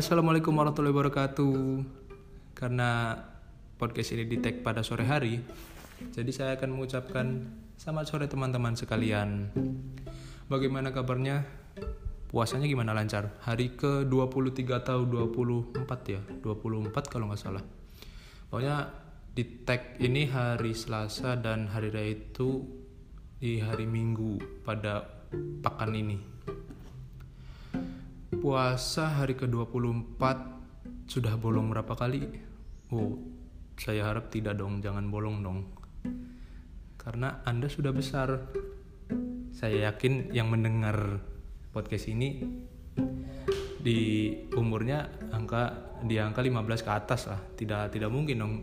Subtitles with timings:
[0.00, 1.84] Assalamualaikum warahmatullahi wabarakatuh.
[2.56, 3.20] Karena
[3.76, 5.44] podcast ini di tag pada sore hari,
[6.16, 7.44] jadi saya akan mengucapkan
[7.76, 9.52] selamat sore teman-teman sekalian.
[10.48, 11.44] Bagaimana kabarnya?
[12.32, 13.36] Puasanya gimana lancar?
[13.44, 16.24] Hari ke-23 atau 24 ya?
[16.48, 17.64] 24 kalau nggak salah.
[18.48, 18.88] Pokoknya
[19.36, 22.64] di tag ini hari Selasa dan hari raya itu
[23.36, 25.04] di hari Minggu pada
[25.60, 26.39] pekan ini.
[28.40, 30.16] Puasa hari ke-24
[31.04, 32.24] sudah bolong berapa kali?
[32.88, 33.20] Oh,
[33.76, 35.68] saya harap tidak dong, jangan bolong dong.
[36.96, 38.48] Karena Anda sudah besar.
[39.52, 41.20] Saya yakin yang mendengar
[41.76, 42.40] podcast ini
[43.76, 45.04] di umurnya
[45.36, 47.44] angka di angka 15 ke atas lah.
[47.44, 48.54] Tidak tidak mungkin dong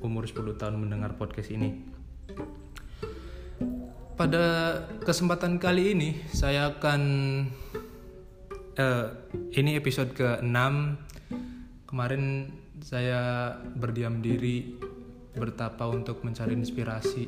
[0.00, 1.76] umur 10 tahun mendengar podcast ini.
[4.16, 7.02] Pada kesempatan kali ini saya akan
[8.76, 9.06] uh,
[9.56, 10.56] ini episode ke-6
[11.88, 12.52] kemarin
[12.84, 14.76] saya berdiam diri
[15.36, 17.24] bertapa untuk mencari inspirasi.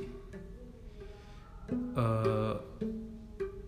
[1.98, 2.56] Uh,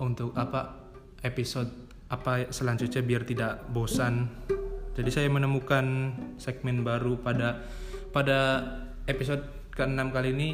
[0.00, 0.88] untuk apa
[1.20, 1.69] episode
[2.08, 4.32] apa selanjutnya biar tidak bosan.
[4.97, 7.60] Jadi saya menemukan segmen baru pada
[8.10, 8.38] pada
[9.04, 9.44] episode
[9.76, 10.50] ke-6 kali ini.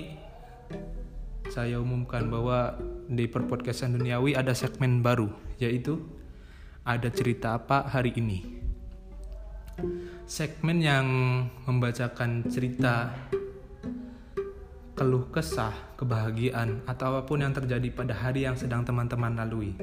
[1.46, 2.74] Saya umumkan bahwa
[3.06, 5.30] di perpodcastan duniawi ada segmen baru
[5.62, 6.02] yaitu
[6.86, 8.38] ada cerita apa hari ini.
[10.24, 11.06] Segmen yang
[11.66, 13.10] membacakan cerita
[14.96, 19.76] keluh kesah, kebahagiaan, atau apa pun yang terjadi pada hari yang sedang teman-teman lalui.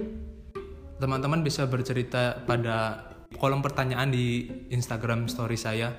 [0.97, 3.05] Teman-teman bisa bercerita pada
[3.37, 5.93] kolom pertanyaan di Instagram story saya,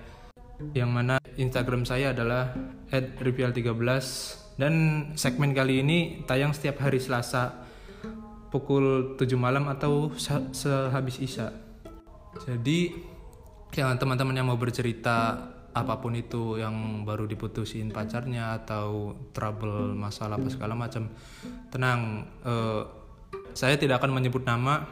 [0.74, 2.50] yang mana Instagram saya adalah
[2.90, 4.74] @ripial13 dan
[5.14, 7.63] segmen kali ini tayang setiap hari Selasa
[8.54, 10.14] pukul 7 malam atau
[10.54, 11.50] sehabis Isya.
[12.46, 12.94] Jadi
[13.74, 20.38] yang teman-teman yang mau bercerita apa pun itu yang baru diputusin pacarnya atau trouble masalah
[20.38, 21.10] apa segala macam
[21.74, 22.86] tenang uh,
[23.58, 24.86] saya tidak akan menyebut nama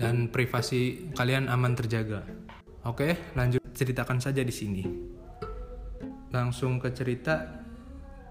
[0.00, 2.24] dan privasi kalian aman terjaga.
[2.88, 4.84] Oke lanjut ceritakan saja di sini.
[6.32, 7.60] Langsung ke cerita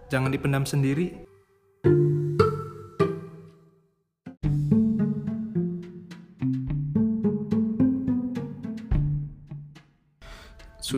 [0.09, 1.24] jangan dipendam sendiri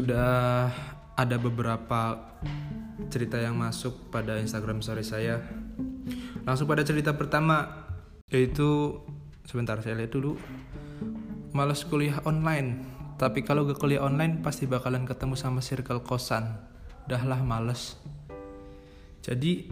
[0.07, 0.71] sudah
[1.19, 2.15] ada beberapa
[3.11, 5.43] cerita yang masuk pada Instagram story saya.
[6.47, 7.83] Langsung pada cerita pertama
[8.31, 9.03] yaitu
[9.43, 10.39] sebentar saya lihat dulu.
[11.51, 12.87] Males kuliah online,
[13.19, 16.55] tapi kalau gak kuliah online pasti bakalan ketemu sama circle kosan.
[17.03, 17.99] Dahlah males.
[19.19, 19.67] Jadi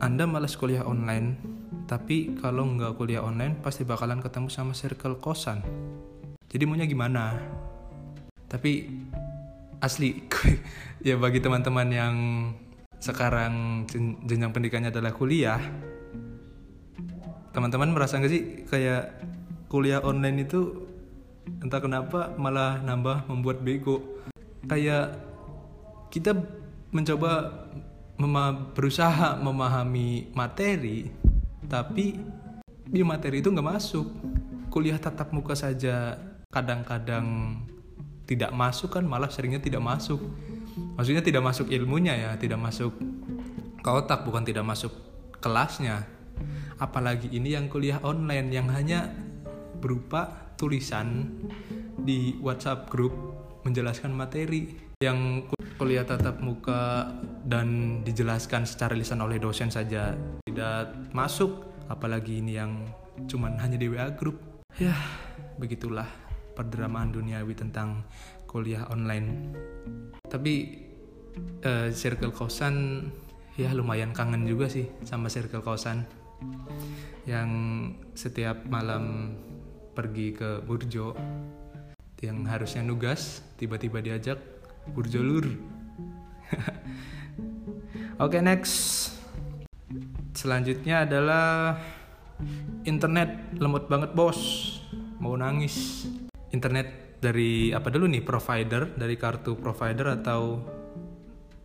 [0.00, 1.36] Anda males kuliah online,
[1.84, 5.60] tapi kalau nggak kuliah online pasti bakalan ketemu sama circle kosan.
[6.48, 7.36] Jadi maunya gimana?
[8.48, 8.88] Tapi
[9.78, 10.26] asli
[11.06, 12.16] ya bagi teman-teman yang
[12.98, 13.86] sekarang
[14.26, 15.62] jenjang pendidikannya adalah kuliah
[17.54, 19.18] teman-teman merasa nggak sih kayak
[19.68, 20.88] kuliah online itu
[21.60, 24.04] entah kenapa malah nambah membuat bego?
[24.68, 25.16] Kayak
[26.12, 26.36] kita
[26.92, 27.64] mencoba
[28.18, 31.08] mema berusaha memahami materi
[31.68, 32.18] tapi
[32.88, 34.06] di materi itu nggak masuk.
[34.68, 36.16] Kuliah tatap muka saja
[36.52, 37.58] kadang-kadang
[38.28, 40.20] tidak masuk kan malah seringnya tidak masuk.
[41.00, 42.92] Maksudnya tidak masuk ilmunya ya tidak masuk
[43.80, 44.92] ke otak bukan tidak masuk
[45.40, 46.04] kelasnya.
[46.76, 49.08] Apalagi ini yang kuliah online yang hanya
[49.80, 51.32] berupa tulisan
[51.96, 53.16] di WhatsApp grup
[53.64, 54.76] menjelaskan materi.
[55.00, 57.06] Yang kuliah tatap muka
[57.46, 60.12] dan dijelaskan secara lisan oleh dosen saja
[60.44, 61.64] tidak masuk.
[61.88, 62.84] Apalagi ini yang
[63.24, 64.38] cuman hanya di WA grup
[64.78, 64.94] ya
[65.58, 66.27] begitulah
[66.58, 68.02] perdramaan duniawi tentang
[68.50, 69.54] kuliah online.
[70.26, 70.54] Tapi
[71.62, 73.06] uh, circle kosan
[73.54, 76.02] ya lumayan kangen juga sih sama circle kosan
[77.26, 77.50] yang
[78.14, 79.34] setiap malam
[79.94, 81.14] pergi ke burjo
[82.22, 84.38] yang harusnya nugas tiba-tiba diajak
[84.90, 85.46] burjo lur.
[88.18, 88.74] Oke okay, next.
[90.34, 91.78] Selanjutnya adalah
[92.86, 94.38] internet lemot banget bos.
[95.18, 96.06] Mau nangis
[96.54, 100.62] internet dari apa dulu nih provider dari kartu provider atau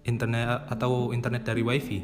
[0.04, 2.00] internet atau internet dari wifi?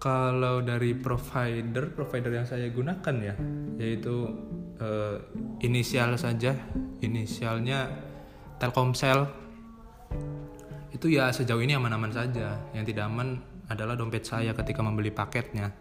[0.00, 3.34] Kalau dari provider provider yang saya gunakan ya
[3.76, 4.32] yaitu
[4.80, 5.16] uh,
[5.60, 6.56] inisial saja
[7.04, 8.08] inisialnya
[8.60, 9.24] Telkomsel.
[10.92, 12.60] Itu ya sejauh ini aman-aman saja.
[12.76, 13.40] Yang tidak aman
[13.72, 15.72] adalah dompet saya ketika membeli paketnya.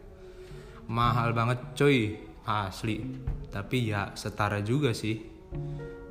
[0.88, 2.16] Mahal banget coy
[2.48, 3.04] asli.
[3.52, 5.20] Tapi ya setara juga sih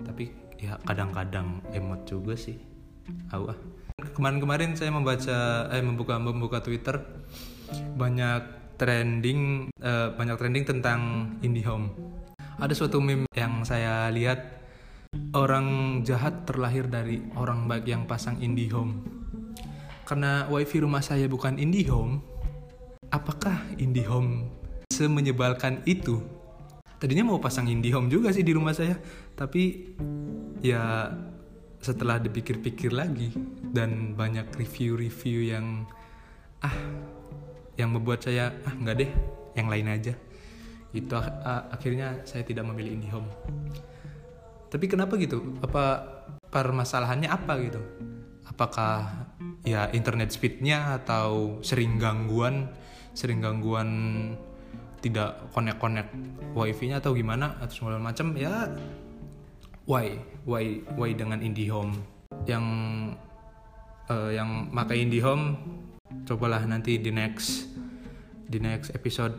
[0.04, 2.58] tapi ya kadang-kadang emot juga sih.
[3.32, 3.58] Aku ah.
[4.14, 7.02] Kemarin-kemarin saya membaca eh membuka membuka Twitter
[7.98, 8.42] banyak
[8.78, 11.00] trending eh, banyak trending tentang
[11.42, 11.94] IndiHome.
[12.58, 14.58] Ada suatu meme yang saya lihat
[15.34, 19.02] orang jahat terlahir dari orang baik yang pasang IndiHome.
[20.06, 22.38] Karena wifi rumah saya bukan IndiHome
[23.08, 24.52] apakah IndiHome
[24.92, 26.20] semenyebalkan itu
[26.98, 28.98] tadinya mau pasang IndiHome juga sih di rumah saya.
[29.34, 29.94] Tapi
[30.62, 31.14] ya
[31.78, 33.30] setelah dipikir-pikir lagi
[33.70, 35.86] dan banyak review-review yang
[36.60, 36.74] ah
[37.78, 39.10] yang membuat saya ah nggak deh
[39.54, 40.14] yang lain aja.
[40.90, 43.30] Itu ah, akhirnya saya tidak memilih IndiHome
[44.68, 45.56] tapi kenapa gitu?
[45.64, 46.04] Apa
[46.52, 47.80] permasalahannya apa gitu?
[48.44, 49.28] Apakah
[49.64, 52.72] ya internet speednya atau sering gangguan
[53.12, 53.90] sering gangguan
[54.98, 56.10] tidak connect-connect
[56.52, 58.66] wifi-nya atau gimana atau segala macam ya
[59.88, 60.20] why?
[60.44, 61.96] Why why dengan IndiHome?
[62.44, 62.64] Yang
[64.12, 65.56] uh, yang pakai IndiHome
[66.28, 67.68] cobalah nanti di next
[68.48, 69.36] di next episode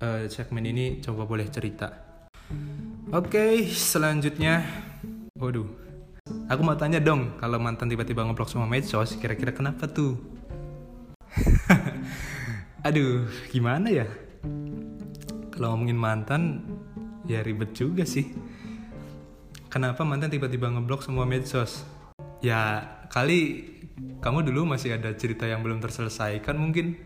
[0.00, 1.92] uh, segmen ini coba boleh cerita.
[3.12, 4.64] Oke okay, selanjutnya.
[5.36, 5.68] Waduh.
[6.48, 10.16] Aku mau tanya dong kalau mantan tiba-tiba ngeblok semua medsos kira-kira kenapa tuh?
[12.86, 14.06] Aduh gimana ya
[15.52, 16.42] kalau ngomongin mantan
[17.28, 18.32] ya ribet juga sih.
[19.68, 21.84] Kenapa mantan tiba-tiba ngeblok semua medsos?
[22.44, 23.68] Ya kali
[24.20, 26.96] kamu dulu masih ada cerita yang belum terselesaikan mungkin.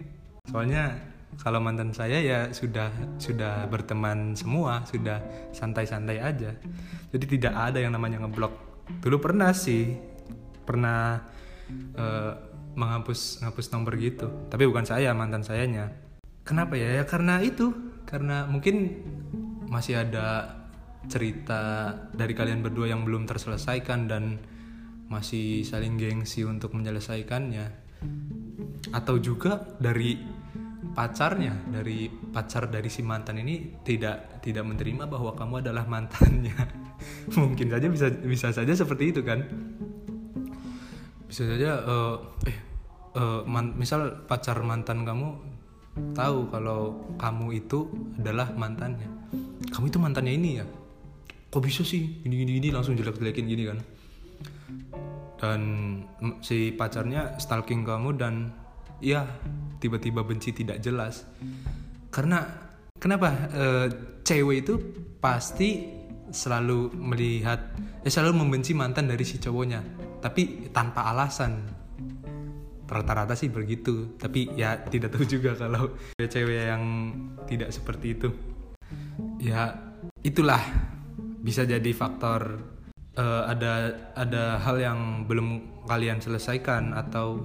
[0.46, 0.98] Soalnya
[1.36, 2.88] kalau mantan saya ya sudah
[3.20, 5.20] sudah berteman semua sudah
[5.52, 6.56] santai-santai aja.
[7.12, 8.54] Jadi tidak ada yang namanya ngeblok.
[9.02, 9.94] Dulu pernah sih
[10.66, 11.22] pernah
[11.98, 12.32] uh,
[12.76, 14.28] menghapus menghapus nomor gitu.
[14.48, 15.92] Tapi bukan saya mantan sayanya.
[16.46, 17.02] Kenapa ya?
[17.02, 17.74] Ya karena itu
[18.06, 19.02] karena mungkin
[19.66, 20.56] masih ada
[21.10, 24.38] cerita dari kalian berdua yang belum terselesaikan dan
[25.06, 27.84] masih saling gengsi untuk menyelesaikannya.
[28.94, 30.18] Atau juga dari
[30.96, 36.56] pacarnya dari pacar dari si mantan ini tidak tidak menerima bahwa kamu adalah mantannya.
[37.38, 39.44] Mungkin saja bisa bisa saja seperti itu kan?
[41.26, 42.16] Bisa saja uh,
[42.46, 42.58] eh
[43.18, 43.42] uh,
[43.74, 45.55] misal pacar mantan kamu
[46.12, 46.80] tahu kalau
[47.16, 47.88] kamu itu
[48.20, 49.08] adalah mantannya.
[49.72, 50.66] Kamu itu mantannya ini ya?
[51.48, 52.20] Kok bisa sih?
[52.20, 53.78] Gini gini gini langsung jelek jelekin gini kan?
[55.36, 55.60] Dan
[56.40, 58.52] si pacarnya stalking kamu dan
[59.00, 59.24] ya
[59.80, 61.24] tiba-tiba benci tidak jelas.
[62.12, 62.44] Karena
[62.96, 63.64] kenapa e,
[64.24, 64.74] cewek itu
[65.20, 65.96] pasti
[66.26, 67.72] selalu melihat
[68.02, 69.80] eh selalu membenci mantan dari si cowoknya.
[70.20, 71.85] Tapi tanpa alasan
[72.86, 74.16] rata-rata sih begitu.
[74.16, 76.84] Tapi ya tidak tahu juga kalau cewek yang
[77.46, 78.28] tidak seperti itu.
[79.42, 79.74] Ya
[80.22, 80.62] itulah.
[81.46, 82.58] Bisa jadi faktor
[83.16, 84.98] uh, ada ada hal yang
[85.30, 87.38] belum kalian selesaikan atau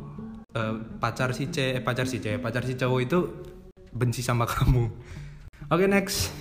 [0.57, 3.19] uh, pacar si C eh, pacar si C pacar si cowok itu
[3.91, 4.85] benci sama kamu.
[5.71, 6.33] Oke okay, next.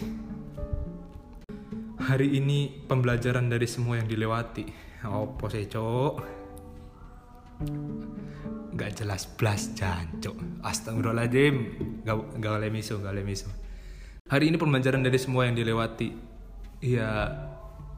[2.01, 4.67] Hari ini pembelajaran dari semua yang dilewati.
[5.07, 5.69] Oh sih
[8.81, 10.33] nggak jelas blas jancuk.
[10.65, 11.55] Astagfirullahaladzim.
[12.01, 13.53] Gak, gak boleh misu gak boleh misu.
[14.33, 16.17] Hari ini pembelajaran dari semua yang dilewati.
[16.81, 17.29] Ya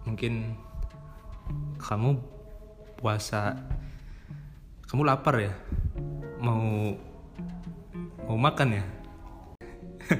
[0.02, 0.58] mungkin
[1.78, 2.18] kamu
[2.98, 3.62] puasa
[4.90, 5.54] kamu lapar ya?
[6.42, 6.98] Mau
[8.26, 8.84] mau makan ya?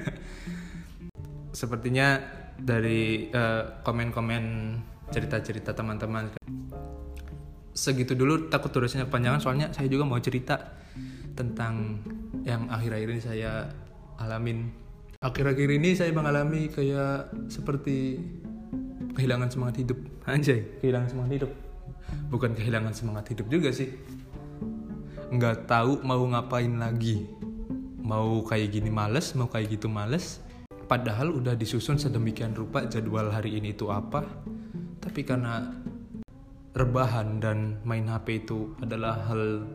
[1.58, 2.22] Sepertinya
[2.54, 4.44] dari uh, komen-komen
[5.10, 6.30] cerita-cerita teman-teman
[7.72, 10.76] segitu dulu takut durasinya kepanjangan soalnya saya juga mau cerita
[11.32, 12.04] tentang
[12.44, 13.72] yang akhir-akhir ini saya
[14.20, 14.68] alamin.
[15.22, 18.20] Akhir-akhir ini saya mengalami kayak seperti
[19.16, 19.98] kehilangan semangat hidup.
[20.30, 21.52] Anjay kehilangan semangat hidup.
[22.28, 23.88] Bukan kehilangan semangat hidup juga sih.
[25.32, 27.24] Nggak tahu mau ngapain lagi.
[28.02, 30.42] Mau kayak gini males mau kayak gitu males.
[30.90, 34.26] Padahal udah disusun sedemikian rupa jadwal hari ini itu apa.
[35.00, 35.81] Tapi karena
[36.72, 39.68] rebahan dan main HP itu adalah hal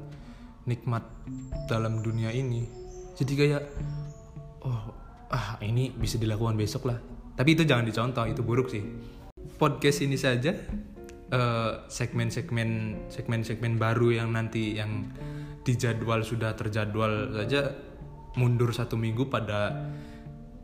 [0.65, 1.05] nikmat
[1.69, 2.65] dalam dunia ini.
[3.17, 3.63] Jadi kayak
[4.65, 4.93] oh
[5.31, 6.97] ah ini bisa dilakukan besok lah.
[7.37, 8.81] Tapi itu jangan dicontoh itu buruk sih.
[9.57, 10.53] Podcast ini saja
[11.33, 15.05] eh, segmen-segmen uh, segmen-segmen baru yang nanti yang
[15.61, 17.73] dijadwal sudah terjadwal saja
[18.37, 19.89] mundur satu minggu pada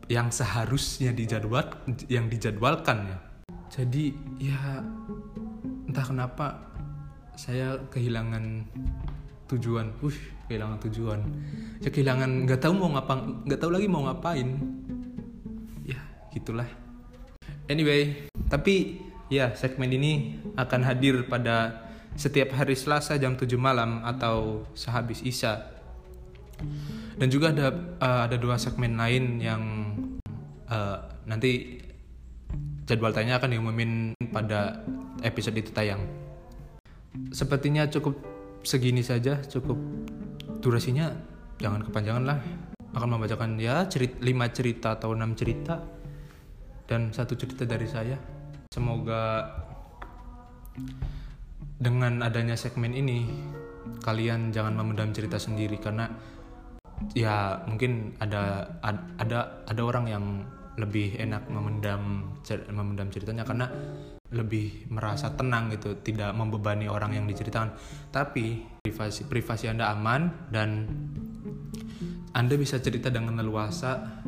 [0.06, 1.64] yang seharusnya dijadwal
[2.10, 3.18] yang dijadwalkan ya.
[3.74, 4.82] Jadi ya
[5.94, 6.46] entah kenapa
[7.38, 8.66] saya kehilangan
[9.46, 9.94] tujuan.
[10.02, 10.18] Uh
[10.50, 11.22] kehilangan tujuan.
[11.80, 14.58] Ya kehilangan nggak tahu mau ngapa nggak tahu lagi mau ngapain.
[15.86, 16.02] Ya
[16.34, 16.66] gitulah.
[17.70, 18.98] Anyway tapi
[19.32, 25.74] Ya, segmen ini akan hadir pada setiap hari Selasa jam 7 malam atau sehabis Isya.
[27.16, 29.62] Dan juga ada uh, ada dua segmen lain yang
[30.70, 31.82] uh, nanti
[32.84, 34.84] jadwal tanya akan diumumin pada
[35.24, 36.04] episode itu tayang.
[37.32, 38.20] Sepertinya cukup
[38.64, 39.76] segini saja, cukup
[40.60, 41.12] durasinya
[41.60, 42.38] jangan kepanjangan lah.
[42.94, 45.82] Akan membacakan ya cerit 5 cerita atau 6 cerita
[46.86, 48.16] dan satu cerita dari saya.
[48.70, 49.50] Semoga
[51.78, 53.26] dengan adanya segmen ini
[54.02, 56.08] kalian jangan memendam cerita sendiri karena
[57.12, 58.74] ya mungkin ada
[59.18, 60.24] ada ada orang yang
[60.74, 62.34] lebih enak memendam
[62.74, 63.70] memendam ceritanya karena
[64.34, 67.78] lebih merasa tenang gitu tidak membebani orang yang diceritakan.
[68.10, 70.90] Tapi privasi privasi anda aman dan
[72.34, 74.22] anda bisa cerita dengan leluasa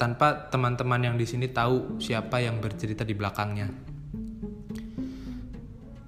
[0.00, 3.68] tanpa teman-teman yang di sini tahu siapa yang bercerita di belakangnya.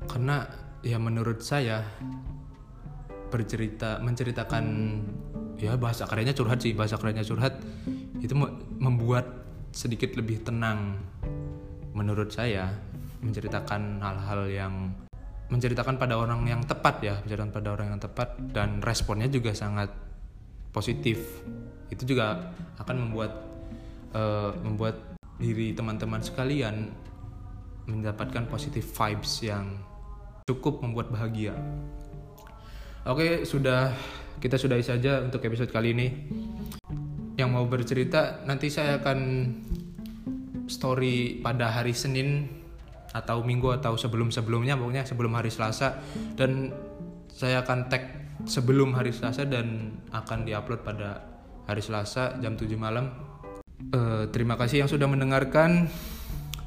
[0.09, 0.49] Karena
[0.81, 1.85] ya menurut saya
[3.29, 4.65] bercerita menceritakan
[5.61, 7.61] ya bahasa kerennya curhat sih bahasa kerennya curhat
[8.21, 8.35] itu
[8.77, 9.42] membuat
[9.73, 11.01] sedikit lebih tenang.
[11.97, 12.73] Menurut saya
[13.25, 14.75] menceritakan hal-hal yang
[15.53, 19.93] menceritakan pada orang yang tepat ya menceritakan pada orang yang tepat dan responnya juga sangat
[20.73, 21.21] positif.
[21.93, 23.33] Itu juga akan membuat
[24.17, 24.97] uh, membuat
[25.37, 26.93] diri teman-teman sekalian
[27.85, 29.77] mendapatkan positif vibes yang
[30.49, 31.53] cukup membuat bahagia.
[33.05, 33.93] Oke sudah
[34.39, 36.07] kita sudahi saja untuk episode kali ini
[37.43, 39.19] yang mau bercerita nanti saya akan
[40.71, 42.47] story pada hari Senin
[43.13, 46.01] atau minggu atau sebelum-sebelumnya pokoknya sebelum hari Selasa
[46.39, 46.73] dan
[47.29, 48.09] saya akan tag
[48.49, 51.21] sebelum hari Selasa dan akan diupload pada
[51.69, 53.13] hari Selasa jam 7 malam.
[53.93, 55.91] Uh, terima kasih yang sudah mendengarkan.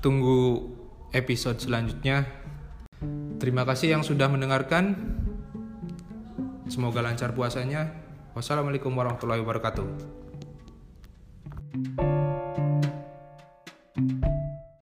[0.04, 0.70] Tunggu
[1.16, 2.28] episode selanjutnya.
[3.42, 4.94] Terima kasih yang sudah mendengarkan.
[6.70, 7.90] Semoga lancar puasanya.
[8.38, 10.25] Wassalamualaikum warahmatullahi wabarakatuh.
[11.76, 12.15] Thank you